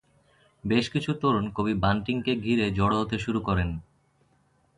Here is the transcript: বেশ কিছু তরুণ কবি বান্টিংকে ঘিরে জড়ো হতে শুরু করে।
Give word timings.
বেশ 0.63 0.85
কিছু 0.89 1.11
তরুণ 1.13 1.45
কবি 1.55 1.73
বান্টিংকে 1.73 2.33
ঘিরে 2.35 2.65
জড়ো 2.71 2.97
হতে 2.99 3.17
শুরু 3.19 3.39
করে। 3.41 3.63